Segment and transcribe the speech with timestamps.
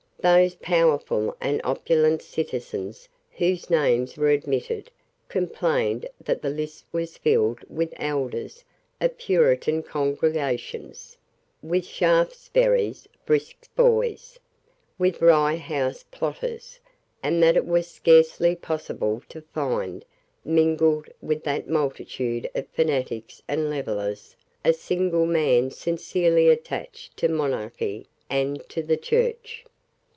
[0.23, 4.91] Those powerful and opulent citizens whose names were omitted
[5.29, 8.63] complained that the list was filled with elders
[8.99, 11.17] of Puritan congregations,
[11.63, 14.37] with Shaftesbury's brisk boys,
[14.99, 16.79] with Rye House plotters,
[17.23, 20.05] and that it was scarcely possible to find,
[20.45, 28.05] mingled with that multitude of fanatics and levellers, a single man sincerely attached to monarchy
[28.29, 29.65] and to the Church.